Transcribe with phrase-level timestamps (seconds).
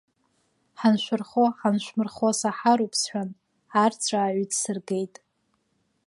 [0.79, 3.29] Ҳаншәырхо-ҳаншәмырхо саҳароуп, сҳәан,
[3.83, 5.15] арҵәаа ҩҭсыргеит.